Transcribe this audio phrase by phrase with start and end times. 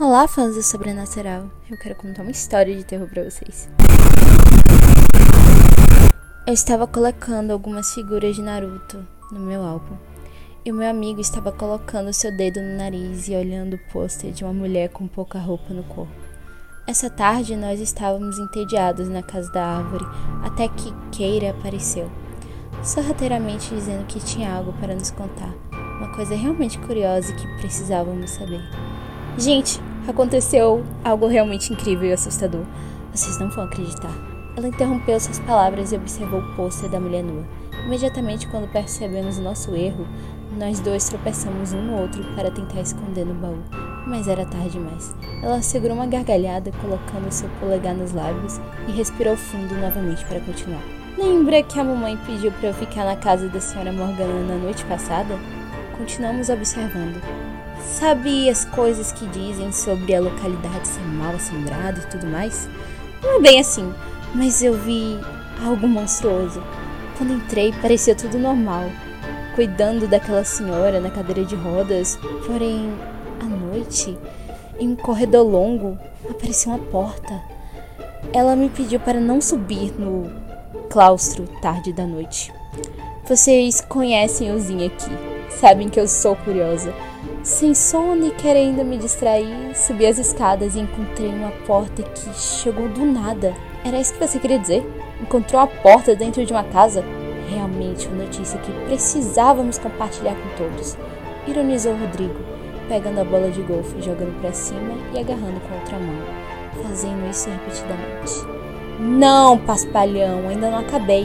[0.00, 1.50] Olá, fãs do Sobrenatural.
[1.68, 3.68] Eu quero contar uma história de terror para vocês.
[6.46, 9.96] Eu estava colocando algumas figuras de Naruto no meu álbum.
[10.64, 14.44] E o meu amigo estava colocando seu dedo no nariz e olhando o pôster de
[14.44, 16.12] uma mulher com pouca roupa no corpo.
[16.86, 20.06] Essa tarde nós estávamos entediados na casa da árvore
[20.44, 22.08] até que Keira apareceu,
[22.84, 28.62] sorrateiramente dizendo que tinha algo para nos contar, uma coisa realmente curiosa que precisávamos saber.
[29.38, 32.64] Gente, aconteceu algo realmente incrível e assustador.
[33.14, 34.12] Vocês não vão acreditar.
[34.56, 37.44] Ela interrompeu suas palavras e observou o pôster da mulher nua.
[37.86, 40.04] Imediatamente, quando percebemos o nosso erro,
[40.58, 43.62] nós dois tropeçamos um no outro para tentar esconder no baú,
[44.08, 45.14] mas era tarde demais.
[45.40, 50.82] Ela segurou uma gargalhada, colocando seu polegar nos lábios e respirou fundo novamente para continuar.
[51.16, 54.84] Lembra que a mamãe pediu para eu ficar na casa da senhora Morgana na noite
[54.86, 55.38] passada?
[55.96, 57.47] Continuamos observando.
[57.80, 62.68] Sabe as coisas que dizem sobre a localidade ser mal assombrada e tudo mais?
[63.22, 63.92] Não é bem assim,
[64.34, 65.18] mas eu vi
[65.64, 66.62] algo monstruoso.
[67.16, 68.84] Quando entrei, parecia tudo normal,
[69.54, 72.16] cuidando daquela senhora na cadeira de rodas,
[72.46, 72.92] porém,
[73.40, 74.16] à noite,
[74.78, 75.98] em um corredor longo,
[76.30, 77.42] apareceu uma porta.
[78.32, 80.30] Ela me pediu para não subir no
[80.88, 82.52] claustro tarde da noite.
[83.26, 85.10] Vocês conhecem o Zinho aqui,
[85.50, 86.94] sabem que eu sou curiosa.
[87.48, 92.90] Sem sono e querendo me distrair, subi as escadas e encontrei uma porta que chegou
[92.90, 93.54] do nada.
[93.82, 94.86] Era isso que você queria dizer?
[95.18, 97.02] Encontrou uma porta dentro de uma casa?
[97.48, 100.98] Realmente uma notícia que precisávamos compartilhar com todos.
[101.46, 102.38] Ironizou Rodrigo,
[102.86, 106.22] pegando a bola de golfe, jogando para cima e agarrando com a outra mão,
[106.86, 108.46] fazendo isso repetidamente.
[109.00, 111.24] Não, paspalhão, ainda não acabei.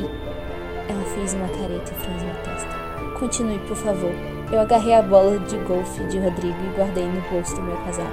[0.87, 3.19] Ela fez uma careta e franziu a testa.
[3.19, 4.32] Continue, por favor.
[4.53, 8.11] Eu agarrei a bola de golfe de Rodrigo e guardei no bolso do meu casaco.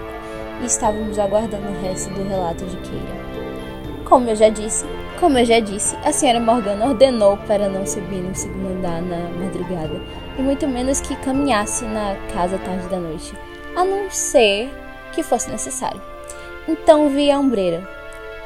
[0.62, 4.04] E estávamos aguardando o resto do relato de Keira.
[4.06, 4.86] Como eu já disse,
[5.20, 9.18] como eu já disse, a senhora Morgana ordenou para não subir no segundo andar na
[9.38, 10.00] madrugada,
[10.38, 13.34] e muito menos que caminhasse na casa tarde da noite,
[13.76, 14.70] a não ser
[15.12, 16.00] que fosse necessário.
[16.66, 17.86] Então vi a ombreira.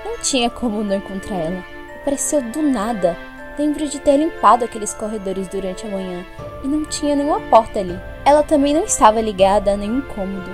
[0.04, 1.64] Não tinha como não encontrar ela.
[2.02, 3.16] Apareceu do nada,
[3.58, 6.24] Lembro de ter limpado aqueles corredores durante a manhã
[6.64, 7.98] e não tinha nenhuma porta ali.
[8.24, 10.50] Ela também não estava ligada a nenhum cômodo,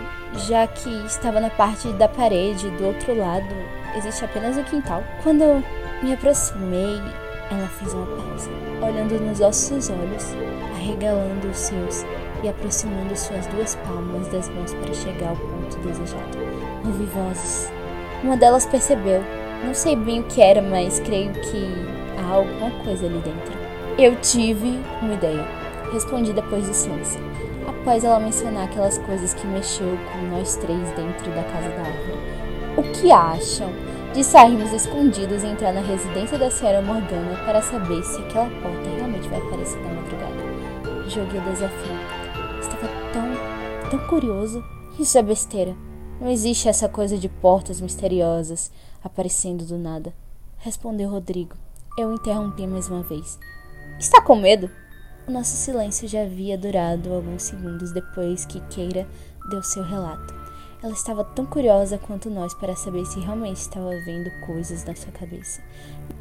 [0.47, 3.47] já que estava na parte da parede do outro lado,
[3.97, 5.03] existe apenas o quintal.
[5.23, 5.65] Quando eu
[6.03, 7.01] me aproximei,
[7.51, 8.51] ela fez uma pausa,
[8.83, 10.27] olhando nos nossos olhos,
[10.75, 12.05] arregalando os seus
[12.43, 16.39] e aproximando suas duas palmas das mãos para chegar ao ponto desejado.
[16.87, 17.73] Ouvi vozes.
[18.23, 19.23] Uma delas percebeu.
[19.65, 22.00] Não sei bem o que era, mas creio que
[22.37, 23.53] alguma coisa ali dentro.
[23.99, 25.45] Eu tive uma ideia.
[25.93, 27.21] Respondi depois do silêncio.
[27.67, 32.19] Após ela mencionar aquelas coisas que mexeu com nós três dentro da casa da árvore.
[32.77, 33.71] O que acham
[34.15, 38.89] de sairmos escondidos e entrar na residência da senhora Morgana para saber se aquela porta
[38.97, 41.09] realmente vai aparecer na madrugada?
[41.09, 41.93] Joguei o desafio.
[42.61, 44.65] Estava tão, tão curioso.
[44.99, 45.75] Isso é besteira.
[46.21, 48.71] Não existe essa coisa de portas misteriosas
[49.03, 50.13] aparecendo do nada.
[50.59, 51.57] Respondeu Rodrigo.
[51.99, 53.39] Eu interrompi mais uma vez.
[53.99, 54.71] Está com medo?
[55.27, 59.07] O nosso silêncio já havia durado alguns segundos depois que Keira
[59.51, 60.40] deu seu relato.
[60.83, 65.13] Ela estava tão curiosa quanto nós para saber se realmente estava vendo coisas na sua
[65.13, 65.61] cabeça.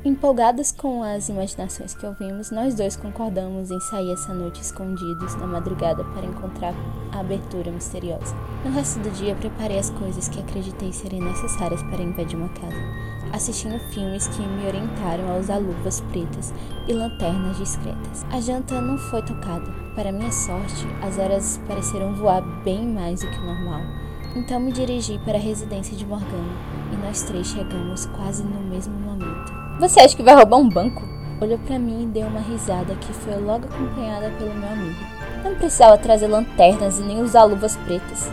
[0.04, 5.48] Empolgados com as imaginações que ouvimos, nós dois concordamos em sair essa noite escondidos na
[5.48, 6.74] madrugada para encontrar
[7.14, 8.36] a abertura misteriosa.
[8.66, 13.10] No resto do dia, preparei as coisas que acreditei serem necessárias para invadir uma casa
[13.32, 16.54] assistindo filmes que me orientaram a usar luvas pretas
[16.88, 18.26] e lanternas discretas.
[18.32, 19.72] A janta não foi tocada.
[19.96, 24.09] Para minha sorte, as horas pareceram voar bem mais do que o normal.
[24.36, 26.54] Então me dirigi para a residência de Morgana
[26.94, 29.52] e nós três chegamos quase no mesmo momento.
[29.80, 31.02] Você acha que vai roubar um banco?
[31.42, 35.00] Olhou para mim e deu uma risada que foi logo acompanhada pelo meu amigo.
[35.44, 38.30] Não precisava trazer lanternas e nem usar luvas pretas.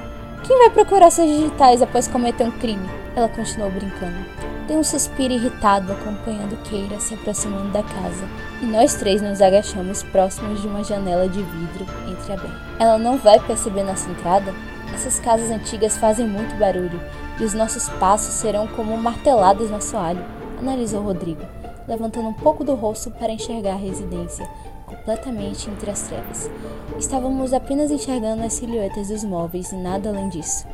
[0.46, 2.88] Quem vai procurar seus digitais após cometer um crime?
[3.14, 4.26] Ela continuou brincando.
[4.66, 8.28] Dei um suspiro irritado acompanhando Keira se aproximando da casa,
[8.60, 12.60] e nós três nos agachamos próximos de uma janela de vidro entreaberta.
[12.78, 14.52] Ela não vai perceber nossa entrada?
[14.94, 17.00] Essas casas antigas fazem muito barulho,
[17.38, 20.24] e os nossos passos serão como marteladas no assoalho,
[20.58, 21.42] analisou Rodrigo,
[21.86, 24.48] levantando um pouco do rosto para enxergar a residência,
[24.86, 26.50] completamente entre as trevas.
[26.98, 30.66] Estávamos apenas enxergando as silhuetas dos móveis e nada além disso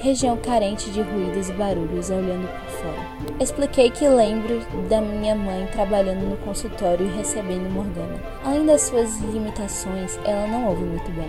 [0.00, 3.34] região carente de ruídos e barulhos olhando por fora.
[3.40, 8.18] Expliquei que lembro da minha mãe trabalhando no consultório e recebendo Morgana.
[8.44, 11.28] Além das suas limitações, ela não ouve muito bem.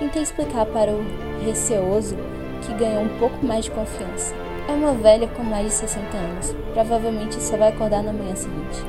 [0.00, 1.04] Tentei explicar para o
[1.44, 2.16] receoso
[2.62, 4.34] que ganhou um pouco mais de confiança.
[4.66, 8.82] É uma velha com mais de 60 anos, provavelmente só vai acordar na manhã seguinte.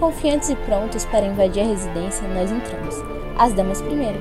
[0.00, 2.96] Confiantes e prontos para invadir a residência, nós entramos.
[3.38, 4.18] As damas primeiro,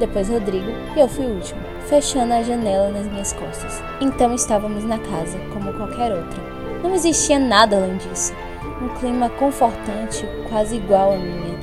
[0.00, 3.80] depois Rodrigo e eu fui o último, fechando a janela nas minhas costas.
[4.00, 6.42] Então estávamos na casa, como qualquer outra.
[6.82, 8.34] Não existia nada além disso.
[8.82, 11.59] Um clima confortante, quase igual à minha.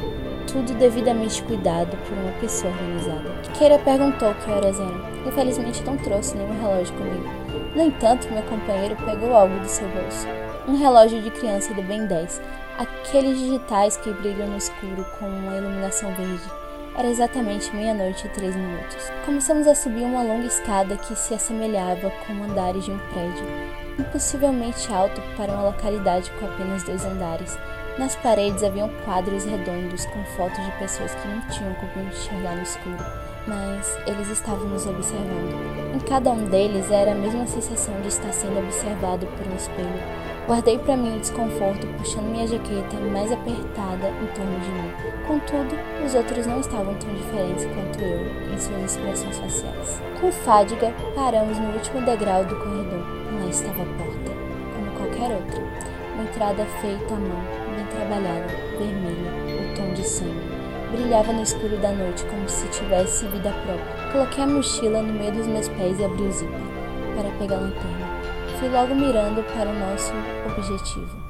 [0.48, 3.30] Tudo devidamente cuidado por uma pessoa organizada.
[3.58, 5.28] Keira perguntou que horas eram.
[5.28, 7.30] Infelizmente não trouxe nenhum relógio comigo.
[7.76, 10.26] No entanto, meu companheiro pegou algo do seu bolso.
[10.68, 12.42] Um relógio de criança do Ben 10,
[12.78, 16.44] aqueles digitais que brilham no escuro com uma iluminação verde.
[16.98, 19.12] Era exatamente meia-noite e três minutos.
[19.26, 23.46] Começamos a subir uma longa escada que se assemelhava com andares de um prédio,
[24.00, 27.58] impossivelmente alto para uma localidade com apenas dois andares.
[27.98, 32.62] Nas paredes haviam quadros redondos com fotos de pessoas que não tinham como enxergar no
[32.62, 33.04] escuro,
[33.48, 35.96] mas eles estavam nos observando.
[35.96, 40.28] Em cada um deles era a mesma sensação de estar sendo observado por um espelho.
[40.48, 44.92] Guardei para mim o desconforto, puxando minha jaqueta mais apertada em torno de mim.
[45.28, 50.02] Contudo, os outros não estavam tão diferentes quanto eu em suas expressões faciais.
[50.22, 53.04] Com fadiga, paramos no último degrau do corredor.
[53.40, 54.32] Lá estava a porta,
[54.76, 55.62] como qualquer outra.
[56.14, 57.67] Uma entrada feita à mão,
[57.98, 58.48] trabalhada,
[58.78, 59.32] vermelha,
[59.72, 60.58] o tom de sangue.
[60.92, 64.12] Brilhava no escuro da noite como se tivesse vida própria.
[64.12, 66.62] Coloquei a mochila no meio dos meus pés e abri o zíper
[67.16, 68.08] para pegar a lanterna.
[68.60, 70.14] Fui logo mirando para o nosso
[70.46, 71.28] objetivo.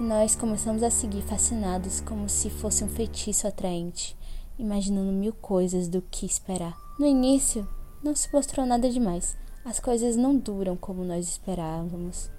[0.00, 4.16] E nós começamos a seguir fascinados, como se fosse um feitiço atraente,
[4.58, 6.76] imaginando mil coisas do que esperar.
[6.98, 7.68] No início,
[8.02, 9.36] não se mostrou nada demais.
[9.64, 12.30] As coisas não duram como nós esperávamos.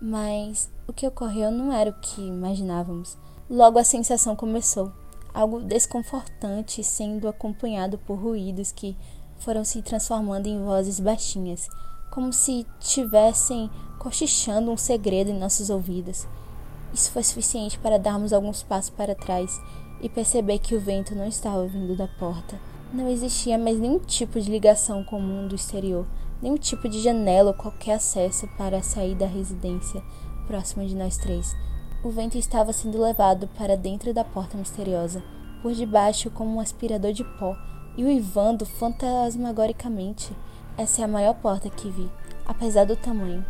[0.00, 3.18] Mas o que ocorreu não era o que imaginávamos.
[3.48, 4.92] Logo a sensação começou,
[5.34, 8.96] algo desconfortante, sendo acompanhado por ruídos que
[9.38, 11.68] foram se transformando em vozes baixinhas
[12.10, 16.26] como se tivessem cochichando um segredo em nossos ouvidos.
[16.92, 19.60] Isso foi suficiente para darmos alguns passos para trás
[20.00, 22.58] e perceber que o vento não estava vindo da porta.
[22.92, 26.04] Não existia mais nenhum tipo de ligação com o mundo exterior,
[26.42, 30.02] nenhum tipo de janela ou qualquer acesso para sair da residência
[30.46, 31.54] próxima de nós três.
[32.02, 35.22] O vento estava sendo levado para dentro da porta misteriosa,
[35.62, 37.56] por debaixo como um aspirador de pó,
[37.96, 40.32] e uivando fantasmagoricamente.
[40.78, 42.10] Essa é a maior porta que vi,
[42.46, 43.44] apesar do tamanho.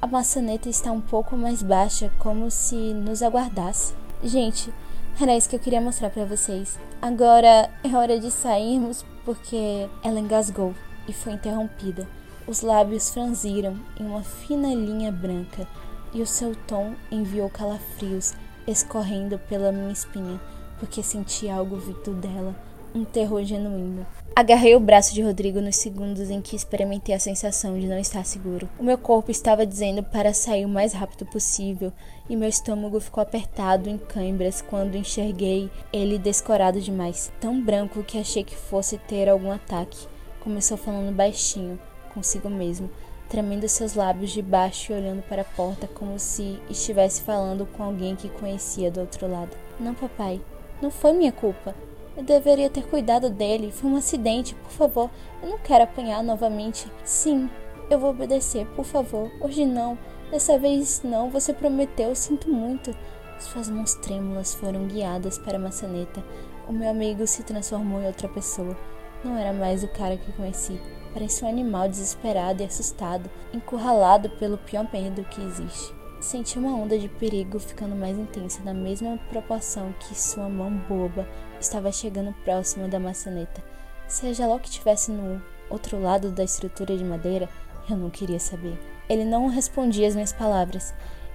[0.00, 3.94] A maçaneta está um pouco mais baixa, como se nos aguardasse.
[4.22, 4.72] Gente,
[5.20, 6.78] era isso que eu queria mostrar para vocês.
[7.02, 10.74] Agora é hora de sairmos porque ela engasgou
[11.08, 12.06] e foi interrompida.
[12.46, 15.66] Os lábios franziram em uma fina linha branca
[16.14, 18.34] e o seu tom enviou calafrios
[18.66, 20.40] escorrendo pela minha espinha,
[20.78, 22.54] porque senti algo vindo dela,
[22.94, 24.06] um terror genuíno.
[24.34, 28.24] Agarrei o braço de Rodrigo nos segundos em que experimentei a sensação de não estar
[28.24, 28.68] seguro.
[28.78, 31.92] O meu corpo estava dizendo para sair o mais rápido possível
[32.28, 38.18] e meu estômago ficou apertado em câimbras quando enxerguei ele descorado demais, tão branco que
[38.18, 40.06] achei que fosse ter algum ataque.
[40.40, 41.78] Começou falando baixinho,
[42.16, 42.90] consigo mesmo,
[43.28, 47.82] tremendo seus lábios de baixo e olhando para a porta como se estivesse falando com
[47.82, 49.54] alguém que conhecia do outro lado.
[49.78, 50.40] Não, papai,
[50.80, 51.74] não foi minha culpa.
[52.16, 53.70] Eu deveria ter cuidado dele.
[53.70, 55.10] Foi um acidente, por favor.
[55.42, 56.90] Eu não quero apanhar novamente.
[57.04, 57.50] Sim,
[57.90, 59.30] eu vou obedecer, por favor.
[59.38, 59.98] Hoje não.
[60.30, 61.28] Dessa vez não.
[61.28, 62.14] Você prometeu.
[62.14, 62.96] Sinto muito.
[63.38, 66.24] Suas mãos trêmulas foram guiadas para a maçaneta.
[66.66, 68.74] O meu amigo se transformou em outra pessoa.
[69.22, 70.80] Não era mais o cara que conheci.
[71.16, 75.94] Parecia um animal desesperado e assustado, encurralado pelo pior medo que existe.
[76.20, 81.26] Senti uma onda de perigo ficando mais intensa na mesma proporção que sua mão boba
[81.58, 83.64] estava chegando próxima da maçaneta.
[84.06, 87.48] Seja lá o que tivesse no outro lado da estrutura de madeira,
[87.88, 88.78] eu não queria saber.
[89.08, 90.92] Ele não respondia às minhas palavras,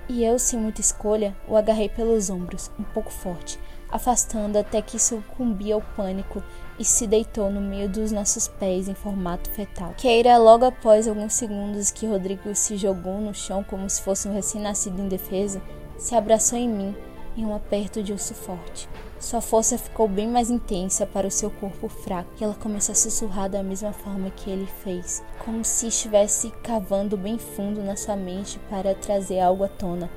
[0.07, 3.57] e eu, sem muita escolha, o agarrei pelos ombros, um pouco forte,
[3.89, 6.43] afastando até que sucumbia ao pânico
[6.81, 9.93] e se deitou no meio dos nossos pés em formato fetal.
[9.95, 14.33] Keira, logo após alguns segundos que Rodrigo se jogou no chão como se fosse um
[14.33, 15.61] recém-nascido indefeso,
[15.95, 16.95] se abraçou em mim
[17.37, 18.89] em um aperto de urso forte.
[19.19, 22.95] Sua força ficou bem mais intensa para o seu corpo fraco e ela começou a
[22.95, 28.15] sussurrar da mesma forma que ele fez, como se estivesse cavando bem fundo na sua
[28.15, 30.09] mente para trazer algo à tona.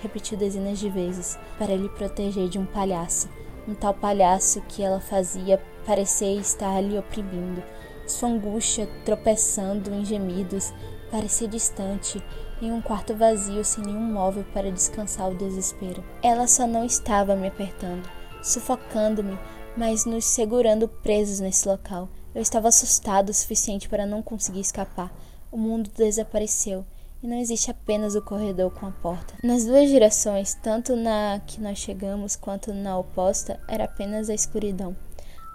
[0.00, 3.28] Repetiu dezenas de vezes para lhe proteger de um palhaço,
[3.66, 7.62] um tal palhaço que ela fazia parecer estar lhe oprimindo.
[8.06, 10.72] Sua angústia, tropeçando em gemidos,
[11.10, 12.22] parecia distante,
[12.60, 16.02] em um quarto vazio sem nenhum móvel para descansar o desespero.
[16.22, 18.08] Ela só não estava me apertando
[18.42, 19.38] sufocando-me,
[19.76, 22.08] mas nos segurando presos nesse local.
[22.34, 25.14] Eu estava assustado o suficiente para não conseguir escapar.
[25.50, 26.84] O mundo desapareceu
[27.22, 29.34] e não existe apenas o corredor com a porta.
[29.42, 34.96] Nas duas direções, tanto na que nós chegamos quanto na oposta, era apenas a escuridão.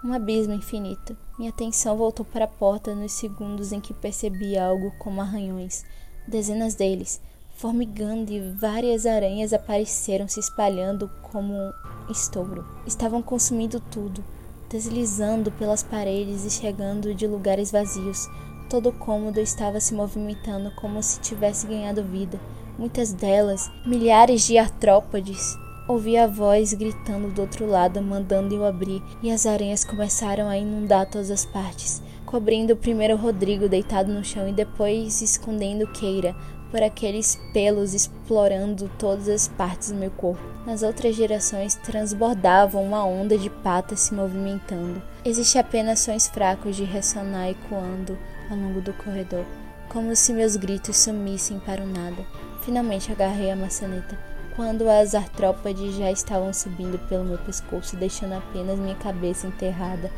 [0.02, 1.16] Um abismo infinito.
[1.38, 5.84] Minha atenção voltou para a porta nos segundos em que percebi algo como arranhões.
[6.26, 7.20] Dezenas deles,
[7.56, 11.72] formigando e várias aranhas apareceram se espalhando como um
[12.08, 12.64] estouro.
[12.86, 14.24] Estavam consumindo tudo,
[14.70, 18.28] deslizando pelas paredes e chegando de lugares vazios.
[18.68, 22.38] Todo o cômodo estava se movimentando como se tivesse ganhado vida.
[22.78, 25.56] Muitas delas, milhares de artrópodes,
[25.88, 30.58] Ouvi a voz gritando do outro lado, mandando eu abrir, e as aranhas começaram a
[30.58, 36.36] inundar todas as partes, cobrindo primeiro Rodrigo deitado no chão e depois escondendo Keira,
[36.70, 40.42] por aqueles pelos explorando todas as partes do meu corpo.
[40.66, 45.02] Nas outras direções transbordavam uma onda de patas se movimentando.
[45.24, 48.18] Existia apenas sons fracos de ressonar ecoando
[48.50, 49.44] ao longo do corredor,
[49.88, 52.24] como se meus gritos sumissem para o nada.
[52.62, 54.18] Finalmente agarrei a maçaneta,
[54.54, 60.10] quando as artrópodes já estavam subindo pelo meu pescoço, deixando apenas minha cabeça enterrada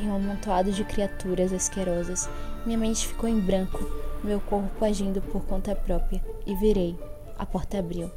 [0.00, 2.28] em um amontoado de criaturas asquerosas.
[2.64, 3.84] Minha mente ficou em branco
[4.26, 6.98] meu corpo agindo por conta própria, e virei.
[7.38, 8.10] A porta abriu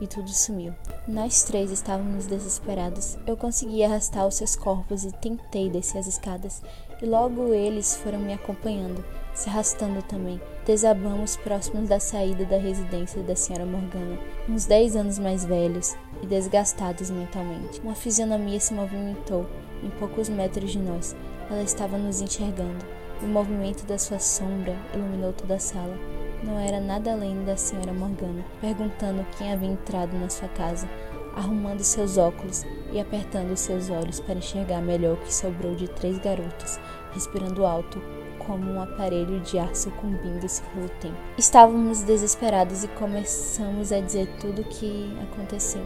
[0.00, 0.74] e tudo sumiu.
[1.08, 3.16] Nós três estávamos desesperados.
[3.26, 6.62] Eu consegui arrastar os seus corpos e tentei descer as escadas,
[7.00, 9.04] e logo eles foram me acompanhando,
[9.34, 10.40] se arrastando também.
[10.66, 14.18] Desabamos próximos da saída da residência da senhora Morgana,
[14.48, 17.80] uns dez anos mais velhos e desgastados mentalmente.
[17.80, 19.46] Uma fisionomia se movimentou
[19.82, 21.16] em poucos metros de nós.
[21.50, 22.84] Ela estava nos enxergando.
[23.22, 25.96] O movimento da sua sombra iluminou toda a sala.
[26.42, 30.88] Não era nada além da senhora Morgana, perguntando quem havia entrado na sua casa,
[31.34, 36.18] arrumando seus óculos e apertando seus olhos para enxergar melhor o que sobrou de três
[36.18, 36.78] garotos,
[37.12, 38.00] respirando alto,
[38.38, 41.16] como um aparelho de ar sucumbindo-se pelo tempo.
[41.36, 45.82] Estávamos desesperados e começamos a dizer tudo o que aconteceu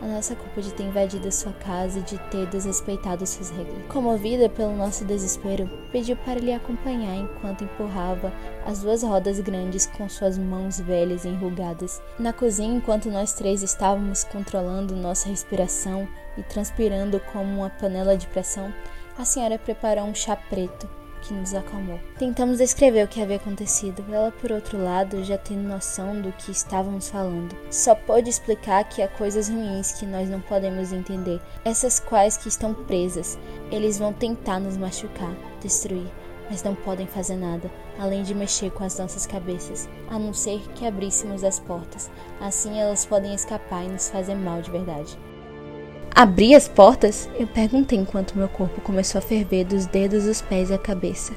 [0.00, 3.86] a nossa culpa de ter invadido sua casa e de ter desrespeitado suas regras.
[3.88, 8.32] Comovida pelo nosso desespero, pediu para lhe acompanhar enquanto empurrava
[8.64, 12.00] as duas rodas grandes com suas mãos velhas e enrugadas.
[12.18, 18.26] Na cozinha, enquanto nós três estávamos controlando nossa respiração e transpirando como uma panela de
[18.26, 18.72] pressão,
[19.18, 22.00] a senhora preparou um chá preto que nos acalmou.
[22.18, 26.50] Tentamos descrever o que havia acontecido, ela, por outro lado, já tendo noção do que
[26.50, 27.56] estávamos falando.
[27.70, 32.48] Só pôde explicar que há coisas ruins que nós não podemos entender, essas quais que
[32.48, 33.38] estão presas.
[33.70, 36.10] Eles vão tentar nos machucar, destruir,
[36.50, 40.60] mas não podem fazer nada, além de mexer com as nossas cabeças, a não ser
[40.74, 42.10] que abríssemos as portas.
[42.40, 45.16] Assim elas podem escapar e nos fazer mal de verdade.
[46.14, 47.30] Abri as portas?
[47.38, 51.32] Eu perguntei enquanto meu corpo começou a ferver dos dedos, os pés e a cabeça.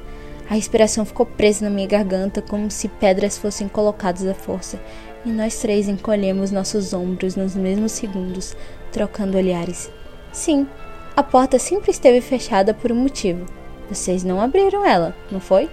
[0.49, 4.79] A respiração ficou presa na minha garganta como se pedras fossem colocadas à força,
[5.25, 8.55] e nós três encolhemos nossos ombros nos mesmos segundos,
[8.91, 9.89] trocando olhares.
[10.33, 10.67] Sim,
[11.15, 13.45] a porta sempre esteve fechada por um motivo.
[13.89, 15.69] Vocês não abriram ela, não foi?